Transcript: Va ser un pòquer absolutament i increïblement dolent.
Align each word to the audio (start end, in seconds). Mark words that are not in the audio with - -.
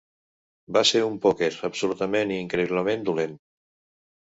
Va 0.77 0.81
ser 0.91 1.01
un 1.07 1.19
pòquer 1.25 1.51
absolutament 1.69 2.35
i 2.35 2.41
increïblement 2.47 3.07
dolent. 3.13 3.39